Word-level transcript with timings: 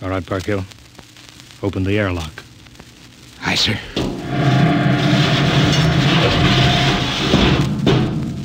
All 0.00 0.10
right, 0.10 0.24
Parkhill. 0.24 0.64
Open 1.60 1.82
the 1.82 1.98
airlock. 1.98 2.44
Aye, 3.44 3.56
sir. 3.56 3.76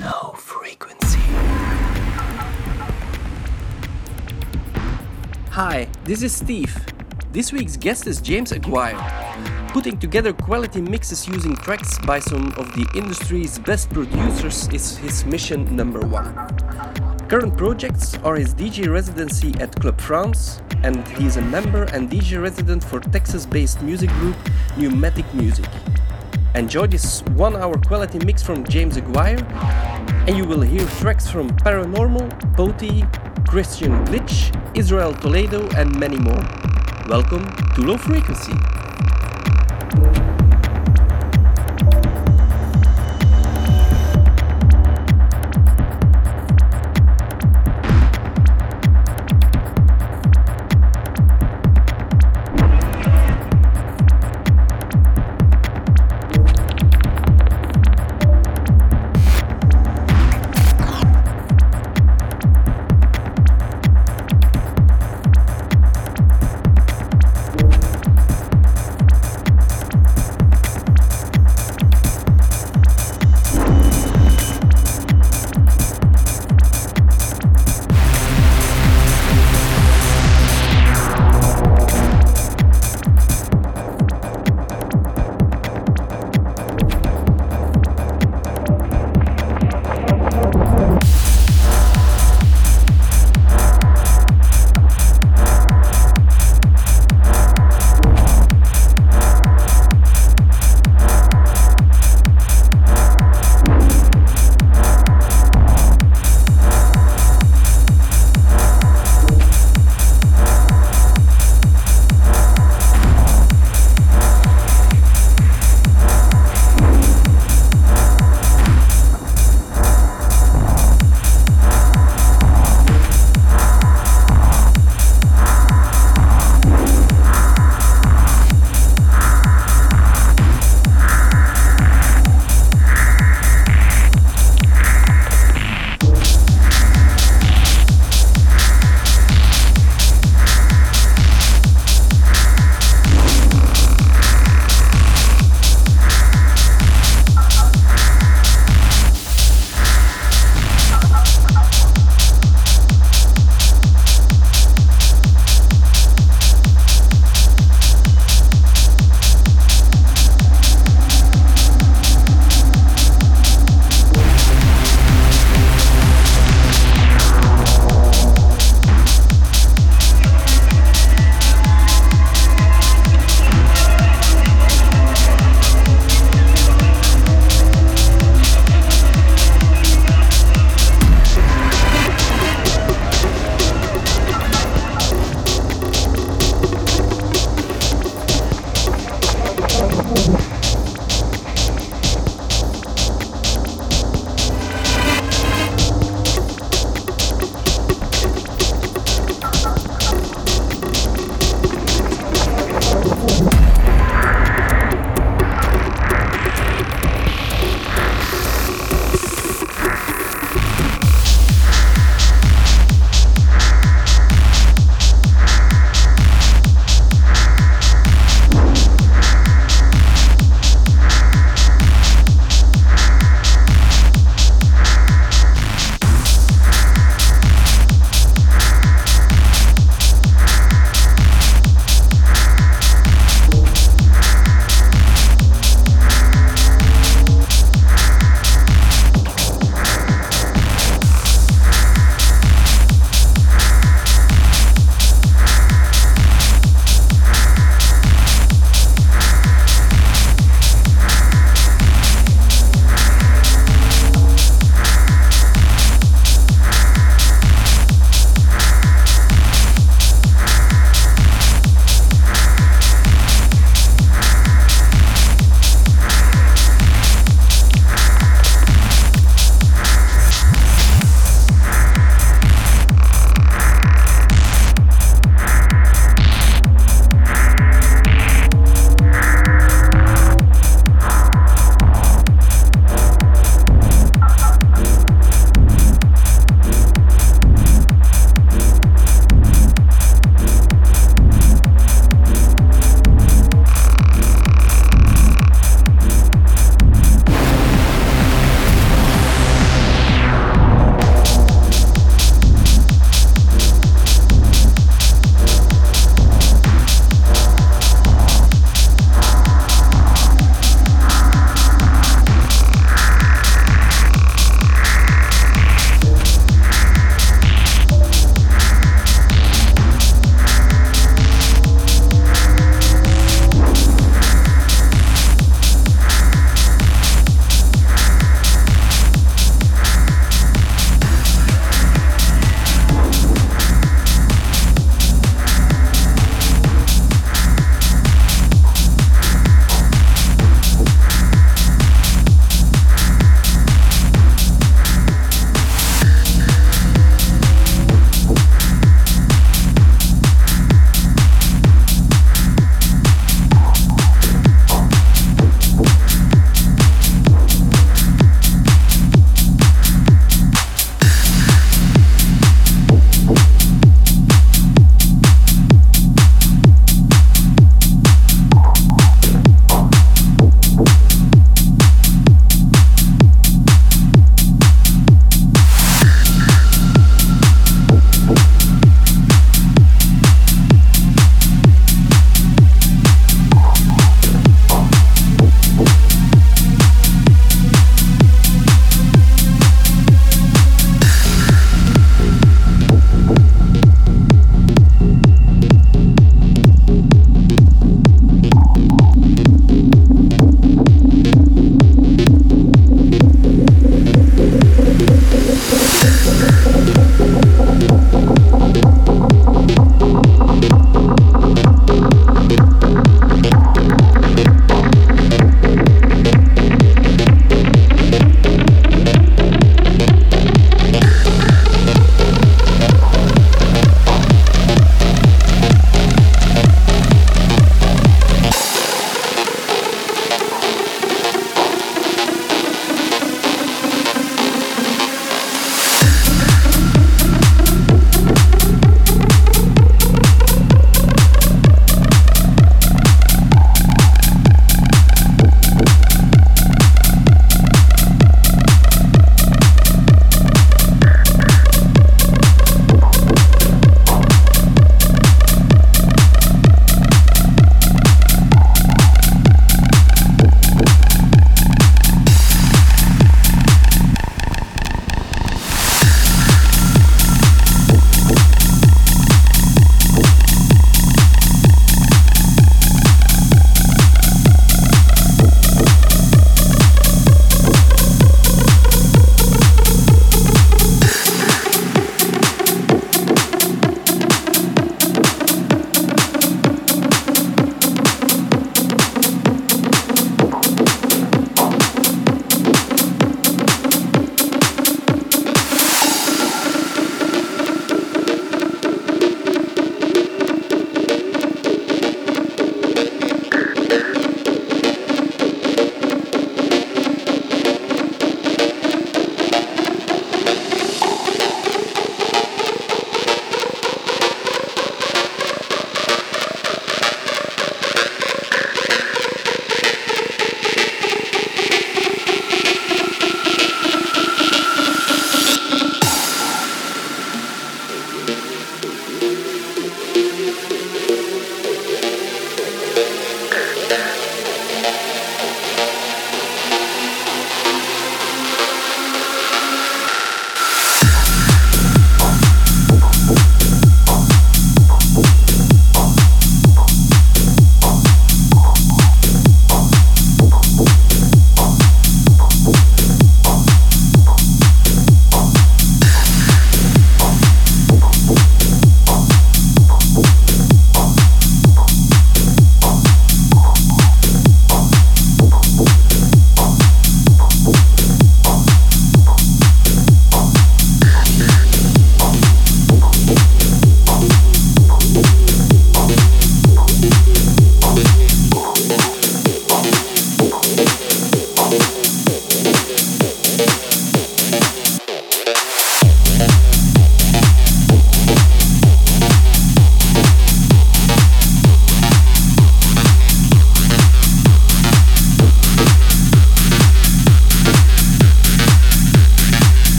Low 0.00 0.32
frequency. 0.38 1.20
Hi, 5.50 5.86
this 6.04 6.22
is 6.22 6.34
Steve. 6.34 6.74
This 7.30 7.52
week's 7.52 7.76
guest 7.76 8.06
is 8.06 8.22
James 8.22 8.50
Aguirre. 8.52 8.96
Putting 9.68 9.98
together 9.98 10.32
quality 10.32 10.80
mixes 10.80 11.28
using 11.28 11.54
tracks 11.56 11.98
by 12.06 12.20
some 12.20 12.54
of 12.56 12.72
the 12.72 12.86
industry's 12.96 13.58
best 13.58 13.90
producers 13.90 14.66
is 14.68 14.96
his 14.96 15.26
mission 15.26 15.76
number 15.76 16.00
one. 16.00 16.32
Current 17.28 17.58
projects 17.58 18.16
are 18.24 18.36
his 18.36 18.54
DJ 18.54 18.90
residency 18.90 19.54
at 19.60 19.78
Club 19.78 20.00
France, 20.00 20.62
and 20.84 21.08
he 21.16 21.24
is 21.24 21.38
a 21.38 21.40
member 21.40 21.84
and 21.94 22.10
DJ 22.10 22.40
resident 22.42 22.84
for 22.84 23.00
Texas 23.00 23.46
based 23.46 23.80
music 23.80 24.10
group 24.20 24.36
Pneumatic 24.76 25.24
Music. 25.32 25.64
Enjoy 26.54 26.86
this 26.86 27.22
one 27.36 27.56
hour 27.56 27.78
quality 27.78 28.18
mix 28.26 28.42
from 28.42 28.64
James 28.64 28.98
Aguirre, 28.98 29.42
and 30.28 30.36
you 30.36 30.44
will 30.44 30.60
hear 30.60 30.86
tracks 31.00 31.26
from 31.26 31.48
Paranormal, 31.48 32.28
Poti, 32.54 33.02
Christian 33.48 33.92
Glitch, 34.04 34.54
Israel 34.76 35.14
Toledo, 35.14 35.66
and 35.74 35.98
many 35.98 36.18
more. 36.18 36.44
Welcome 37.08 37.44
to 37.74 37.80
Low 37.80 37.96
Frequency. 37.96 38.52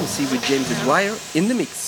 Frequency 0.00 0.34
with 0.34 0.42
James 0.46 0.70
Aguirre 0.80 1.18
in 1.34 1.46
the 1.46 1.54
mix. 1.54 1.79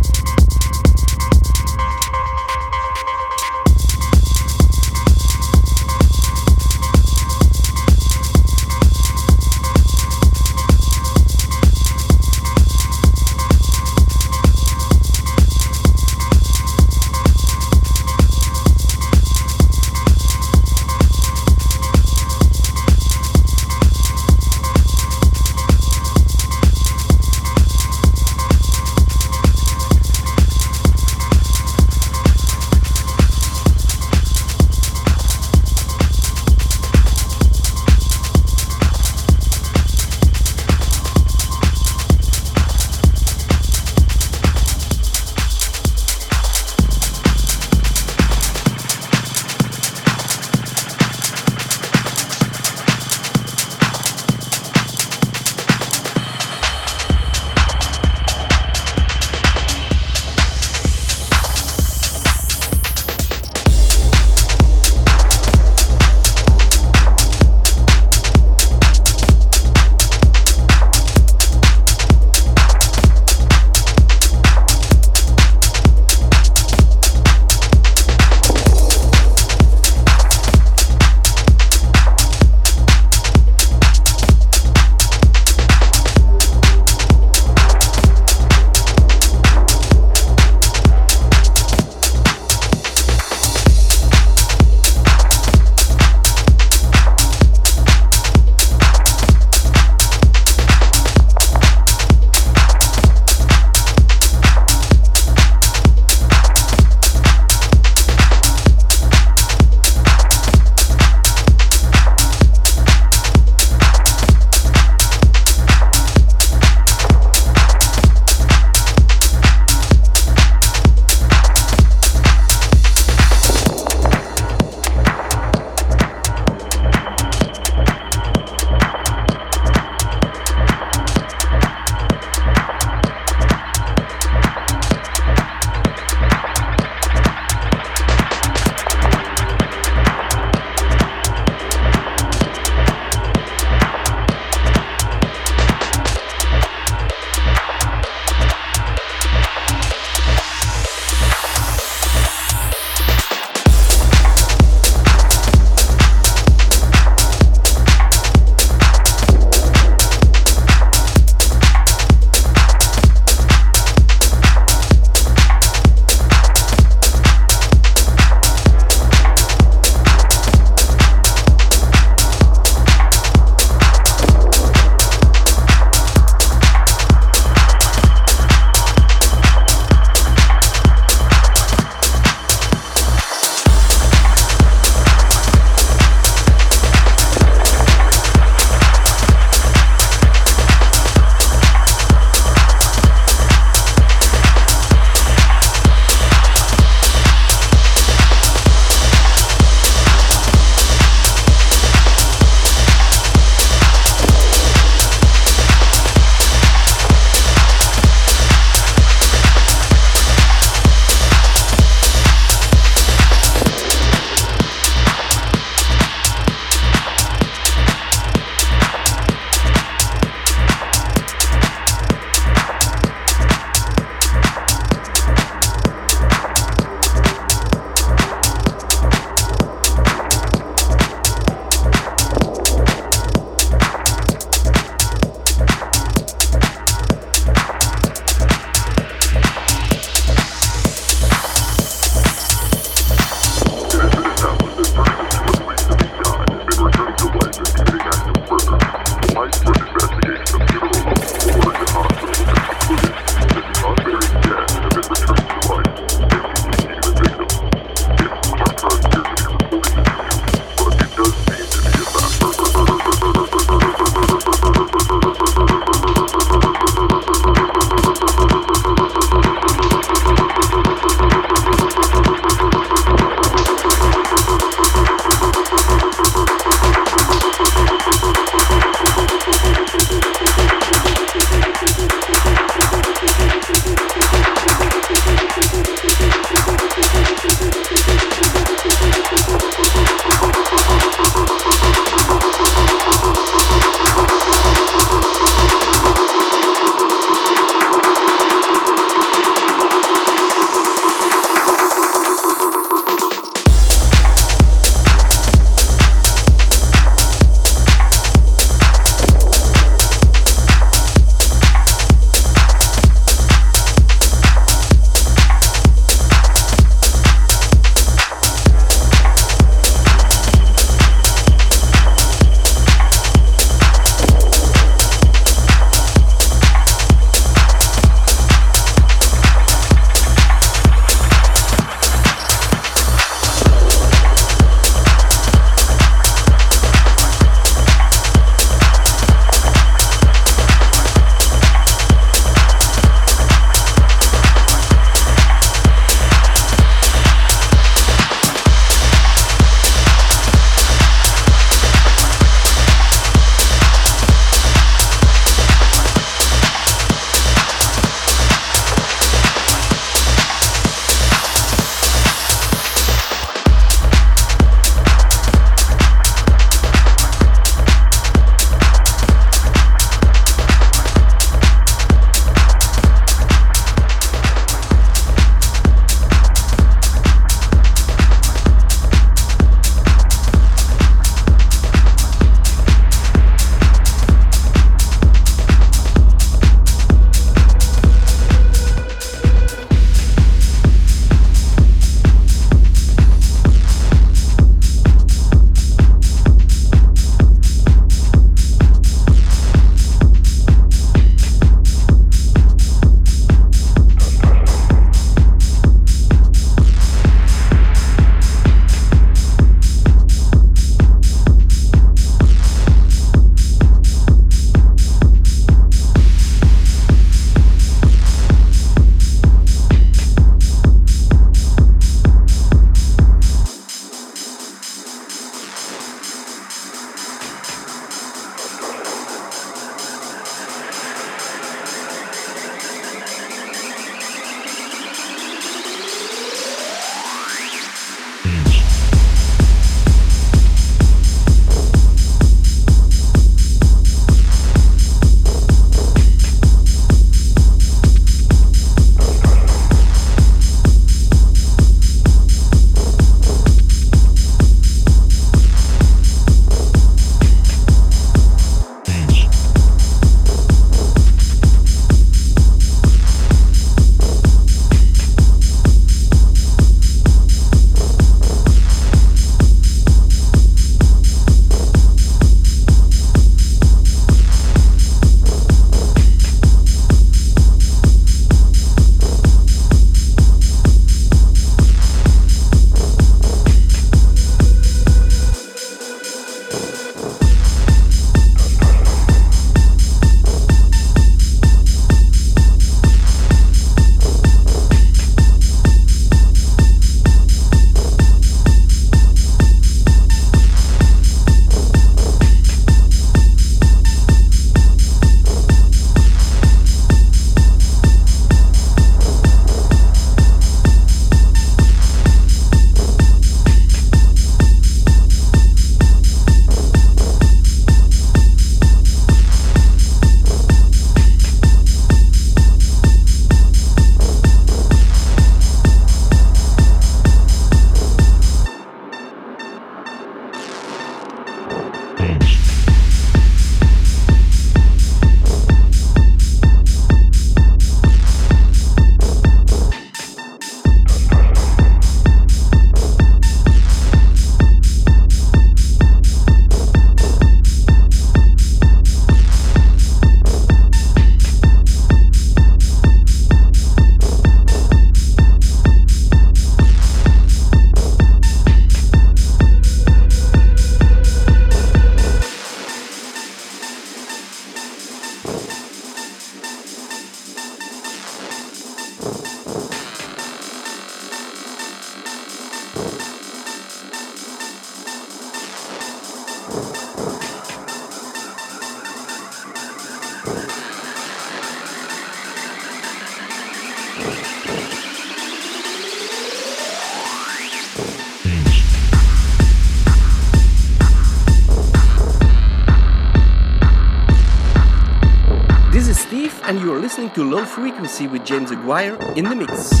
Frequency 598.01 598.27
with 598.27 598.43
James 598.43 598.71
Aguirre 598.71 599.15
in 599.37 599.45
the 599.45 599.55
mix. 599.55 600.00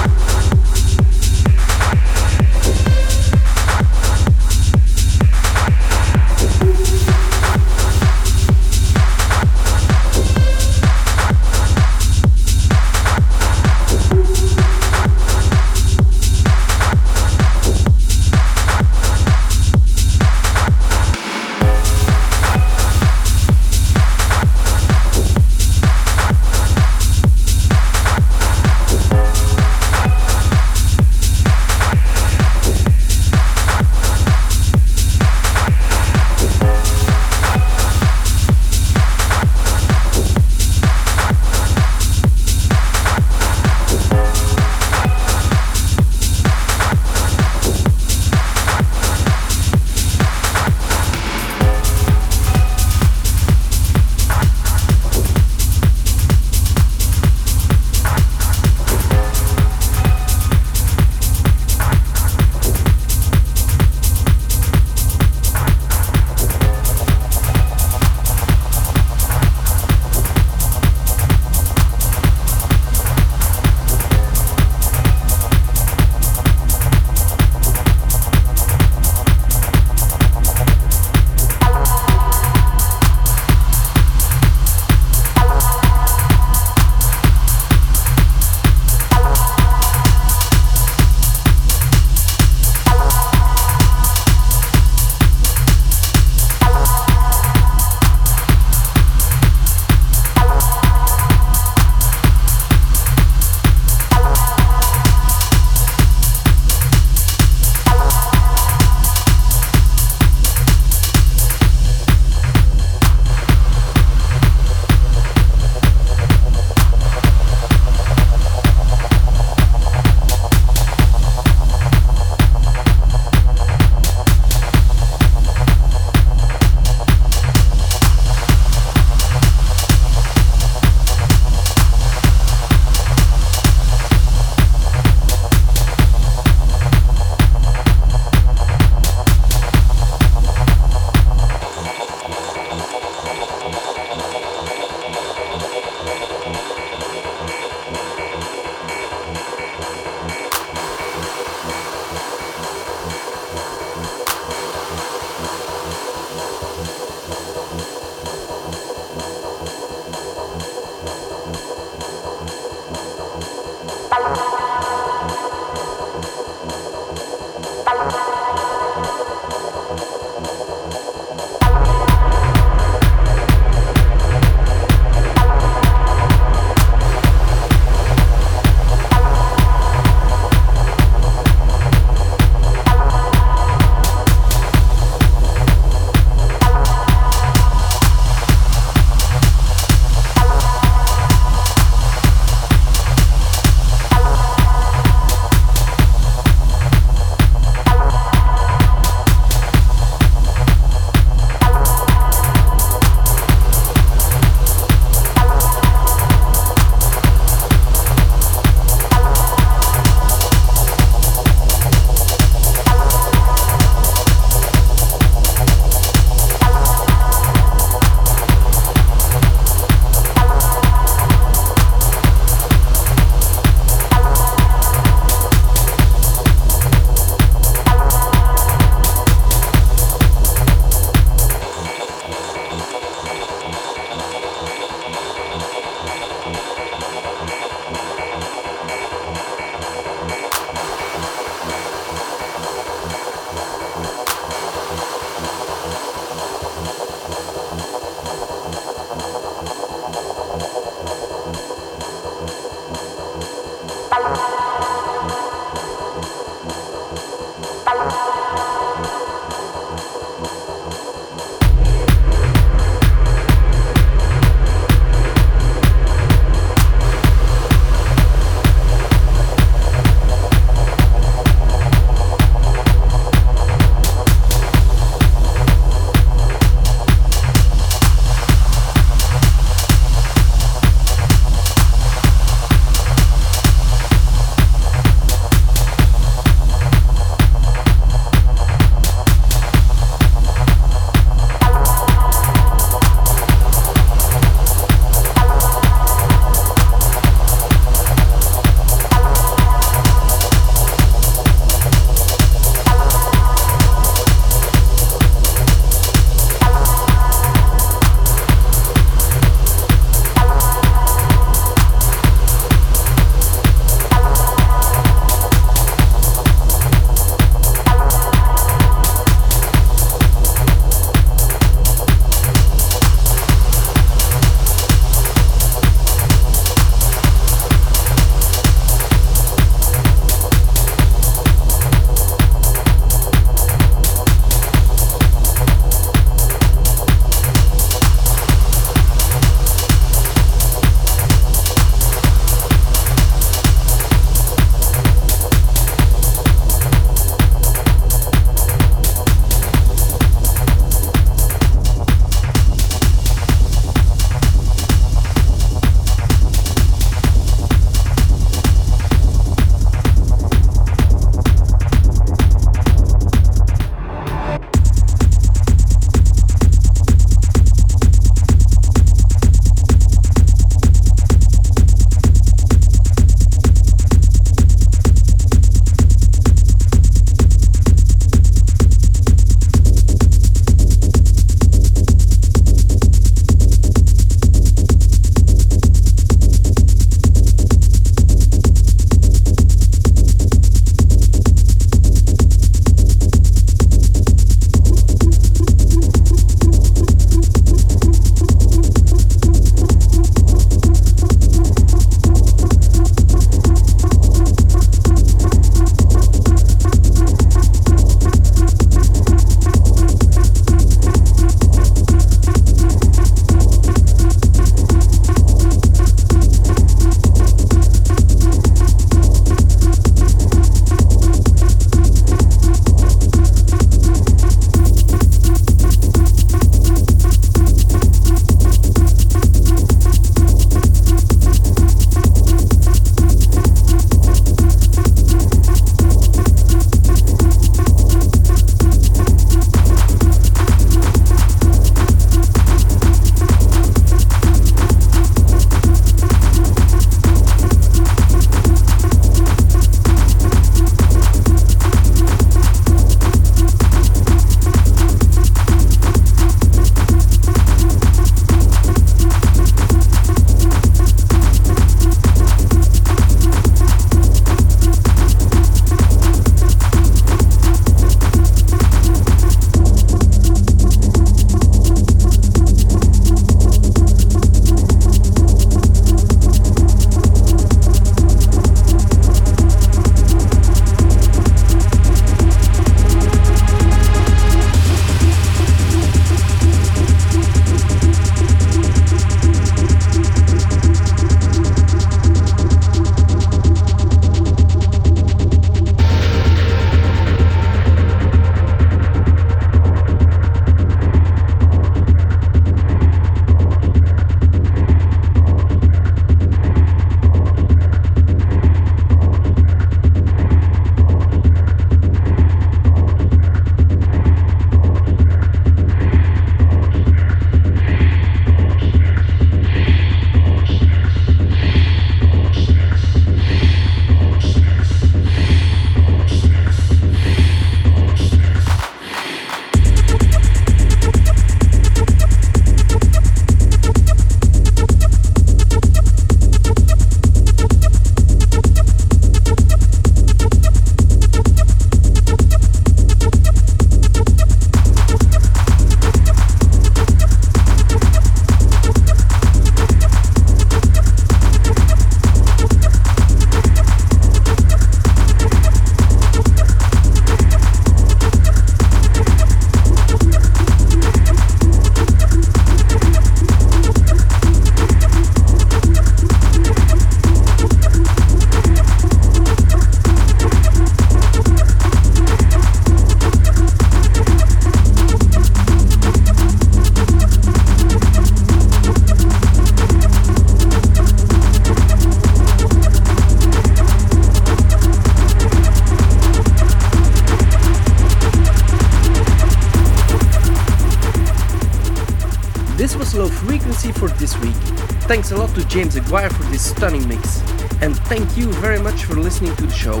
Thanks 595.26 595.40
a 595.40 595.44
lot 595.44 595.56
to 595.56 595.66
James 595.66 595.96
Aguirre 595.96 596.30
for 596.30 596.44
this 596.52 596.70
stunning 596.70 597.08
mix. 597.08 597.40
And 597.82 597.98
thank 598.06 598.36
you 598.36 598.52
very 598.62 598.78
much 598.78 599.06
for 599.06 599.14
listening 599.14 599.56
to 599.56 599.66
the 599.66 599.72
show. 599.72 600.00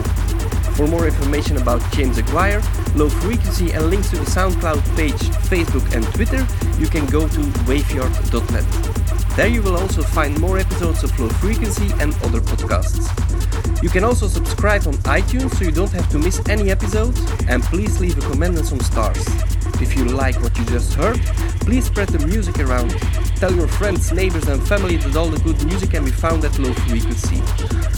For 0.76 0.86
more 0.86 1.04
information 1.04 1.56
about 1.56 1.82
James 1.90 2.16
Aguirre, 2.16 2.62
Low 2.94 3.08
Frequency 3.08 3.72
and 3.72 3.90
links 3.90 4.10
to 4.10 4.18
the 4.18 4.24
SoundCloud 4.24 4.96
page, 4.96 5.18
Facebook 5.50 5.92
and 5.92 6.06
Twitter, 6.14 6.46
you 6.78 6.86
can 6.86 7.06
go 7.06 7.26
to 7.26 7.40
waveyard.net. 7.66 9.36
There 9.36 9.48
you 9.48 9.62
will 9.62 9.76
also 9.76 10.02
find 10.02 10.38
more 10.38 10.58
episodes 10.58 11.02
of 11.02 11.18
Low 11.18 11.28
Frequency 11.28 11.90
and 12.00 12.14
other 12.22 12.40
podcasts. 12.40 13.10
You 13.82 13.88
can 13.88 14.04
also 14.04 14.28
subscribe 14.28 14.86
on 14.86 14.94
iTunes 15.10 15.52
so 15.56 15.64
you 15.64 15.72
don't 15.72 15.90
have 15.90 16.08
to 16.10 16.20
miss 16.20 16.40
any 16.48 16.70
episodes 16.70 17.20
and 17.48 17.64
please 17.64 17.98
leave 17.98 18.16
a 18.16 18.20
comment 18.20 18.58
and 18.58 18.64
some 18.64 18.78
stars. 18.78 19.26
If 19.82 19.96
you 19.96 20.04
like 20.04 20.40
what 20.40 20.56
you 20.56 20.64
just 20.66 20.94
heard, 20.94 21.20
please 21.66 21.86
spread 21.86 22.10
the 22.10 22.24
music 22.28 22.60
around. 22.60 22.94
Tell 23.36 23.54
your 23.54 23.68
friends, 23.68 24.12
neighbors 24.12 24.48
and 24.48 24.66
family 24.66 24.96
that 24.96 25.14
all 25.14 25.28
the 25.28 25.38
good 25.40 25.62
music 25.66 25.90
can 25.90 26.06
be 26.06 26.10
found 26.10 26.42
at 26.44 26.58
Low 26.58 26.72
Frequency. 26.72 27.36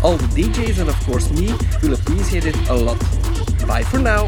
All 0.03 0.17
the 0.17 0.27
DJs 0.35 0.81
and 0.81 0.89
of 0.89 0.99
course 1.07 1.31
me 1.31 1.55
will 1.81 1.95
appreciate 1.95 2.45
it 2.45 2.57
a 2.69 2.75
lot. 2.75 2.99
Bye 3.65 3.85
for 3.85 4.01
now. 4.01 4.27